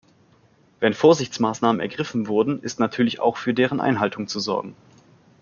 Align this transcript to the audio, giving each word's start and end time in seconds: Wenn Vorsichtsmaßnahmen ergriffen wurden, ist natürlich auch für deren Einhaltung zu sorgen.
Wenn 0.79 0.95
Vorsichtsmaßnahmen 0.95 1.79
ergriffen 1.79 2.25
wurden, 2.25 2.59
ist 2.63 2.79
natürlich 2.79 3.19
auch 3.19 3.37
für 3.37 3.53
deren 3.53 3.79
Einhaltung 3.79 4.27
zu 4.27 4.39
sorgen. 4.39 4.75